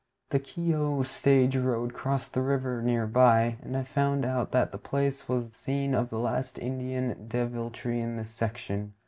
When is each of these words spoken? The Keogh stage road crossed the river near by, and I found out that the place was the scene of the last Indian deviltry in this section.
The 0.31 0.39
Keogh 0.39 1.03
stage 1.03 1.55
road 1.55 1.93
crossed 1.93 2.33
the 2.33 2.41
river 2.41 2.81
near 2.81 3.05
by, 3.05 3.57
and 3.61 3.77
I 3.77 3.83
found 3.83 4.25
out 4.25 4.51
that 4.51 4.71
the 4.71 4.79
place 4.79 5.29
was 5.29 5.51
the 5.51 5.55
scene 5.55 5.93
of 5.93 6.09
the 6.09 6.17
last 6.17 6.57
Indian 6.57 7.27
deviltry 7.27 8.01
in 8.01 8.15
this 8.17 8.31
section. 8.31 8.93